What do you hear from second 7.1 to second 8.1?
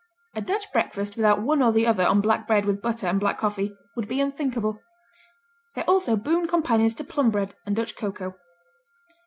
bread and Dutch